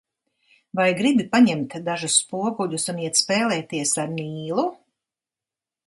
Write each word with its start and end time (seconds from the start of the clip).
Vai 0.79 0.87
gribi 1.01 1.25
paņemt 1.35 1.75
dažus 1.89 2.17
spoguļus 2.23 2.89
un 2.95 3.05
iet 3.05 3.23
spēlēties 3.23 3.97
ar 4.07 4.13
Nīlu? 4.19 4.69